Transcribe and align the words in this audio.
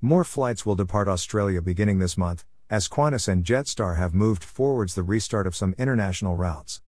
More 0.00 0.22
flights 0.22 0.64
will 0.64 0.76
depart 0.76 1.08
Australia 1.08 1.60
beginning 1.60 1.98
this 1.98 2.16
month, 2.16 2.44
as 2.70 2.86
Qantas 2.86 3.26
and 3.26 3.44
Jetstar 3.44 3.96
have 3.96 4.14
moved 4.14 4.44
forwards 4.44 4.94
the 4.94 5.02
restart 5.02 5.44
of 5.44 5.56
some 5.56 5.74
international 5.76 6.36
routes. 6.36 6.82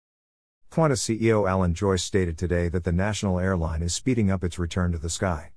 Qantas 0.70 1.00
CEO 1.00 1.50
Alan 1.50 1.74
Joyce 1.74 2.04
stated 2.04 2.38
today 2.38 2.68
that 2.68 2.84
the 2.84 2.92
national 2.92 3.40
airline 3.40 3.82
is 3.82 3.92
speeding 3.92 4.30
up 4.30 4.44
its 4.44 4.60
return 4.60 4.92
to 4.92 4.98
the 4.98 5.10
sky. 5.10 5.50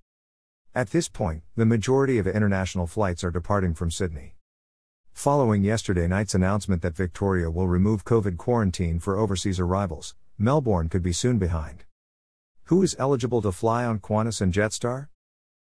At 0.74 0.90
this 0.90 1.08
point, 1.08 1.44
the 1.56 1.64
majority 1.64 2.18
of 2.18 2.26
international 2.26 2.88
flights 2.88 3.24
are 3.24 3.30
departing 3.30 3.76
from 3.76 3.92
Sydney. 3.92 4.34
Following 5.12 5.64
yesterday 5.64 6.08
night's 6.08 6.34
announcement 6.34 6.82
that 6.82 6.96
Victoria 6.96 7.52
will 7.52 7.68
remove 7.68 8.04
COVID 8.04 8.36
quarantine 8.38 9.00
for 9.00 9.16
overseas 9.16 9.60
arrivals, 9.60 10.16
Melbourne 10.40 10.90
could 10.90 11.04
be 11.04 11.14
soon 11.14 11.38
behind. 11.38 11.84
Who 12.64 12.82
is 12.82 12.96
eligible 12.98 13.44
to 13.44 13.52
fly 13.52 13.86
on 13.86 14.00
Qantas 14.00 14.42
and 14.42 14.52
Jetstar? 14.52 15.10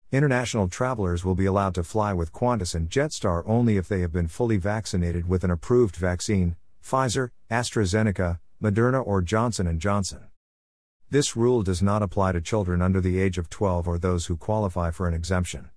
International 0.10 0.70
travelers 0.70 1.26
will 1.26 1.36
be 1.36 1.46
allowed 1.46 1.76
to 1.76 1.84
fly 1.84 2.14
with 2.14 2.32
Qantas 2.32 2.74
and 2.74 2.90
Jetstar 2.90 3.44
only 3.46 3.76
if 3.76 3.90
they 3.90 4.00
have 4.00 4.14
been 4.14 4.30
fully 4.30 4.56
vaccinated 4.56 5.28
with 5.28 5.44
an 5.44 5.52
approved 5.52 5.98
vaccine, 5.98 6.56
Pfizer, 6.82 7.32
AstraZeneca, 7.52 8.40
Moderna 8.64 9.06
or 9.06 9.22
Johnson 9.22 9.78
& 9.80 9.82
Johnson. 9.82 10.30
This 11.10 11.36
rule 11.36 11.62
does 11.62 11.82
not 11.82 12.02
apply 12.02 12.32
to 12.32 12.40
children 12.40 12.82
under 12.82 13.02
the 13.02 13.20
age 13.20 13.38
of 13.38 13.50
12 13.50 13.86
or 13.86 13.98
those 14.00 14.28
who 14.28 14.38
qualify 14.38 14.92
for 14.92 15.10
an 15.10 15.14
exemption. 15.14 15.72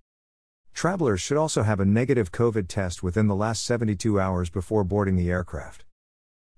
Travelers 0.74 1.20
should 1.20 1.36
also 1.36 1.64
have 1.64 1.80
a 1.80 1.84
negative 1.84 2.30
COVID 2.30 2.68
test 2.68 3.02
within 3.02 3.26
the 3.26 3.34
last 3.34 3.64
72 3.64 4.20
hours 4.20 4.48
before 4.48 4.84
boarding 4.84 5.16
the 5.16 5.28
aircraft. 5.28 5.84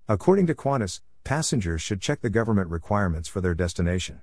According 0.07 0.45
to 0.45 0.53
Qantas, 0.53 1.01
passengers 1.23 1.81
should 1.81 2.01
check 2.01 2.21
the 2.21 2.29
government 2.29 2.69
requirements 2.69 3.27
for 3.27 3.41
their 3.41 3.55
destination. 3.55 4.21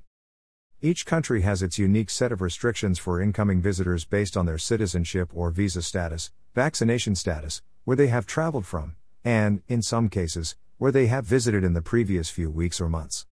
Each 0.83 1.05
country 1.05 1.43
has 1.43 1.63
its 1.63 1.79
unique 1.79 2.09
set 2.09 2.33
of 2.33 2.41
restrictions 2.41 2.99
for 2.99 3.21
incoming 3.21 3.61
visitors 3.61 4.07
based 4.07 4.35
on 4.35 4.47
their 4.47 4.57
citizenship 4.57 5.29
or 5.35 5.51
visa 5.51 5.83
status, 5.83 6.31
vaccination 6.55 7.15
status, 7.15 7.61
where 7.85 7.99
they 7.99 8.07
have 8.07 8.25
traveled 8.25 8.65
from, 8.65 8.97
and, 9.23 9.61
in 9.69 9.83
some 9.83 10.09
cases, 10.09 10.57
where 10.79 10.91
they 10.91 11.09
have 11.09 11.27
visited 11.27 11.65
in 11.65 11.75
the 11.75 11.83
previous 11.83 12.31
few 12.31 12.51
weeks 12.51 12.81
or 12.81 12.89
months. 12.89 13.27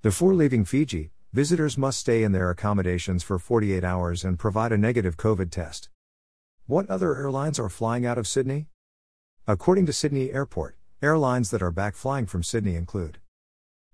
Before 0.00 0.32
leaving 0.32 0.64
Fiji, 0.64 1.10
visitors 1.34 1.76
must 1.76 1.98
stay 1.98 2.22
in 2.22 2.32
their 2.32 2.48
accommodations 2.48 3.22
for 3.22 3.38
48 3.38 3.84
hours 3.84 4.24
and 4.24 4.38
provide 4.38 4.72
a 4.72 4.78
negative 4.78 5.18
COVID 5.18 5.50
test. 5.50 5.90
What 6.66 6.88
other 6.88 7.14
airlines 7.14 7.58
are 7.58 7.68
flying 7.68 8.06
out 8.06 8.16
of 8.16 8.26
Sydney? 8.26 8.68
According 9.46 9.84
to 9.84 9.92
Sydney 9.92 10.32
Airport, 10.32 10.76
airlines 11.02 11.50
that 11.50 11.60
are 11.60 11.70
back 11.70 11.94
flying 11.94 12.24
from 12.24 12.42
Sydney 12.42 12.74
include 12.74 13.18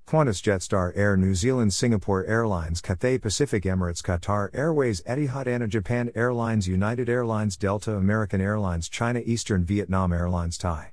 Qantas 0.07 0.41
Jetstar 0.41 0.93
Air 0.95 1.17
New 1.17 1.35
Zealand 1.35 1.75
Singapore 1.75 2.25
Airlines 2.27 2.81
Cathay 2.81 3.19
Pacific 3.19 3.65
Emirates 3.65 4.01
Qatar 4.01 4.51
Airways 4.55 5.03
Etihad 5.03 5.49
ANA 5.49 5.67
Japan 5.67 6.13
Airlines 6.15 6.69
United 6.69 7.09
Airlines 7.09 7.57
Delta 7.57 7.97
American 7.97 8.41
Airlines 8.41 8.89
China 8.89 9.21
Eastern 9.25 9.65
Vietnam 9.65 10.13
Airlines 10.13 10.57
Thai 10.59 10.93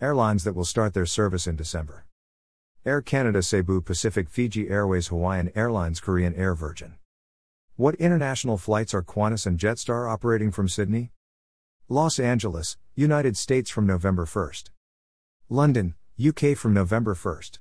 Airlines 0.00 0.42
that 0.42 0.56
will 0.56 0.64
start 0.64 0.94
their 0.94 1.06
service 1.06 1.46
in 1.46 1.54
December 1.54 2.06
Air 2.84 3.00
Canada 3.00 3.40
Cebu 3.40 3.80
Pacific 3.80 4.28
Fiji 4.28 4.68
Airways 4.68 5.06
Hawaiian 5.06 5.52
Airlines 5.54 6.00
Korean 6.00 6.34
Air 6.34 6.56
Virgin 6.56 6.94
What 7.76 7.94
international 7.94 8.58
flights 8.58 8.94
are 8.94 9.02
Qantas 9.04 9.46
and 9.46 9.60
Jetstar 9.60 10.12
operating 10.12 10.50
from 10.50 10.68
Sydney? 10.68 11.12
Los 11.88 12.18
Angeles, 12.18 12.78
United 12.96 13.36
States 13.36 13.70
from 13.70 13.86
November 13.86 14.24
1st. 14.24 14.70
London, 15.48 15.94
UK 16.18 16.56
from 16.56 16.74
November 16.74 17.14
1st. 17.14 17.58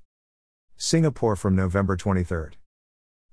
Singapore 0.86 1.38
from 1.38 1.56
November 1.56 1.96
23. 1.96 2.58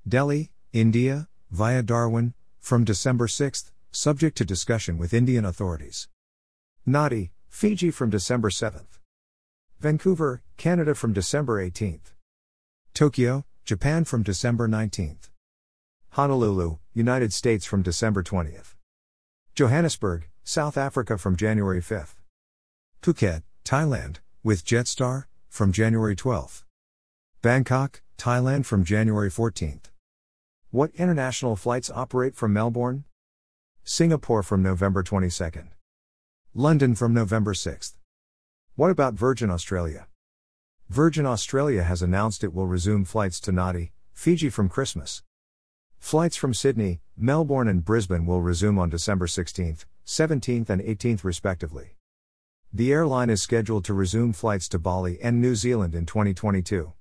Delhi, 0.06 0.52
India, 0.72 1.26
via 1.50 1.82
Darwin, 1.82 2.32
from 2.60 2.84
December 2.84 3.26
6, 3.26 3.72
subject 3.90 4.36
to 4.36 4.44
discussion 4.44 4.98
with 4.98 5.12
Indian 5.12 5.44
authorities. 5.44 6.06
Nadi, 6.86 7.30
Fiji 7.48 7.90
from 7.90 8.08
December 8.08 8.50
7. 8.50 8.86
Vancouver, 9.80 10.42
Canada 10.58 10.94
from 10.94 11.12
December 11.12 11.60
18. 11.60 12.00
Tokyo, 12.94 13.44
Japan 13.64 14.04
from 14.04 14.22
December 14.22 14.68
19. 14.68 15.18
Honolulu, 16.10 16.78
United 16.94 17.32
States 17.32 17.66
from 17.66 17.82
December 17.82 18.22
20. 18.22 18.52
Johannesburg, 19.56 20.28
South 20.44 20.78
Africa 20.78 21.18
from 21.18 21.34
January 21.34 21.80
5. 21.80 22.14
Phuket, 23.02 23.42
Thailand, 23.64 24.18
with 24.44 24.64
Jetstar, 24.64 25.24
from 25.48 25.72
January 25.72 26.14
12. 26.14 26.64
Bangkok, 27.42 28.02
Thailand 28.18 28.66
from 28.66 28.84
January 28.84 29.30
14th. 29.30 29.84
What 30.70 30.90
international 30.94 31.56
flights 31.56 31.90
operate 31.90 32.34
from 32.34 32.52
Melbourne? 32.52 33.04
Singapore 33.82 34.42
from 34.42 34.62
November 34.62 35.02
22nd. 35.02 35.68
London 36.52 36.94
from 36.94 37.14
November 37.14 37.54
6th. 37.54 37.94
What 38.74 38.90
about 38.90 39.14
Virgin 39.14 39.48
Australia? 39.48 40.06
Virgin 40.90 41.24
Australia 41.24 41.82
has 41.82 42.02
announced 42.02 42.44
it 42.44 42.52
will 42.52 42.66
resume 42.66 43.06
flights 43.06 43.40
to 43.40 43.52
Nadi, 43.52 43.92
Fiji 44.12 44.50
from 44.50 44.68
Christmas. 44.68 45.22
Flights 45.98 46.36
from 46.36 46.52
Sydney, 46.52 47.00
Melbourne, 47.16 47.68
and 47.68 47.82
Brisbane 47.82 48.26
will 48.26 48.42
resume 48.42 48.78
on 48.78 48.90
December 48.90 49.26
16th, 49.26 49.86
17th, 50.04 50.68
and 50.68 50.82
18th, 50.82 51.24
respectively. 51.24 51.96
The 52.70 52.92
airline 52.92 53.30
is 53.30 53.40
scheduled 53.40 53.86
to 53.86 53.94
resume 53.94 54.34
flights 54.34 54.68
to 54.68 54.78
Bali 54.78 55.18
and 55.22 55.40
New 55.40 55.54
Zealand 55.54 55.94
in 55.94 56.04
2022. 56.04 56.92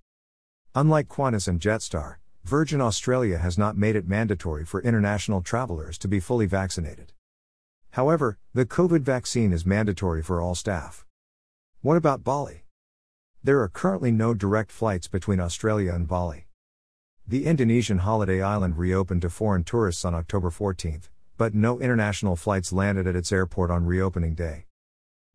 Unlike 0.75 1.07
Qantas 1.07 1.47
and 1.47 1.59
Jetstar, 1.59 2.18
Virgin 2.44 2.80
Australia 2.80 3.40
has 3.40 3.57
not 3.57 3.75
made 3.75 3.96
it 3.96 4.07
mandatory 4.07 4.63
for 4.63 4.84
international 4.84 5.41
travelers 5.41 5.97
to 5.97 6.07
be 6.07 6.19
fully 6.19 6.46
vaccinated. 6.46 7.12
However, 7.91 8.38
the 8.53 8.68
COVID 8.68 9.02
vaccine 9.02 9.52
is 9.52 9.66
mandatory 9.66 10.22
for 10.22 10.40
all 10.40 10.53
staff. 10.53 11.07
What 11.81 11.97
about 11.97 12.24
Bali? 12.24 12.66
There 13.44 13.59
are 13.62 13.68
currently 13.68 14.12
no 14.12 14.35
direct 14.35 14.72
flights 14.72 15.07
between 15.07 15.40
Australia 15.40 15.91
and 15.91 16.07
Bali. 16.07 16.46
The 17.28 17.47
Indonesian 17.47 18.00
holiday 18.00 18.40
island 18.40 18.78
reopened 18.78 19.24
to 19.24 19.30
foreign 19.31 19.63
tourists 19.63 20.06
on 20.06 20.13
October 20.13 20.51
14, 20.51 21.01
but 21.36 21.56
no 21.56 21.80
international 21.80 22.36
flights 22.36 22.72
landed 22.72 23.07
at 23.07 23.16
its 23.16 23.31
airport 23.31 23.72
on 23.72 23.88
reopening 23.88 24.36
day. 24.36 24.66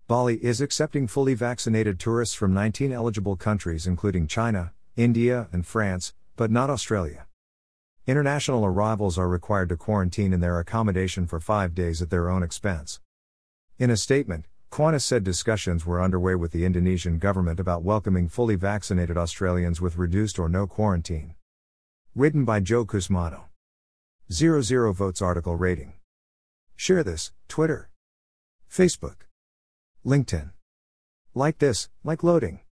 Bali 0.07 0.37
is 0.45 0.61
accepting 0.61 1.09
fully 1.09 1.35
vaccinated 1.35 1.99
tourists 1.99 2.37
from 2.37 2.55
19 2.55 2.93
eligible 2.93 3.35
countries, 3.35 3.89
including 3.89 4.29
China, 4.29 4.73
India, 4.97 5.49
and 5.53 5.67
France, 5.67 6.15
but 6.37 6.51
not 6.51 6.71
Australia. 6.71 7.27
International 8.07 8.65
arrivals 8.65 9.19
are 9.19 9.29
required 9.29 9.69
to 9.71 9.77
quarantine 9.77 10.33
in 10.33 10.41
their 10.41 10.59
accommodation 10.59 11.27
for 11.27 11.41
five 11.41 11.75
days 11.75 12.03
at 12.03 12.11
their 12.11 12.29
own 12.29 12.43
expense. 12.43 13.01
In 13.79 13.91
a 13.91 13.97
statement, 13.97 14.47
Qantas 14.71 15.03
said 15.03 15.25
discussions 15.25 15.87
were 15.87 16.03
underway 16.03 16.35
with 16.35 16.53
the 16.53 16.65
Indonesian 16.65 17.19
government 17.19 17.59
about 17.59 17.83
welcoming 17.83 18.29
fully 18.29 18.57
vaccinated 18.57 19.17
Australians 19.17 19.81
with 19.81 19.97
reduced 19.97 20.39
or 20.39 20.49
no 20.49 20.67
quarantine. 20.67 21.35
Written 22.15 22.45
by 22.45 22.61
Joe 22.61 22.85
Cusmano. 22.85 23.45
00 24.33 24.93
votes 24.93 25.23
article 25.23 25.57
rating. 25.57 25.95
Share 26.77 27.03
this, 27.03 27.33
Twitter, 27.49 27.91
Facebook, 28.71 29.27
LinkedIn. 30.05 30.51
Like 31.35 31.59
this, 31.59 31.89
like 32.03 32.23
loading. 32.23 32.61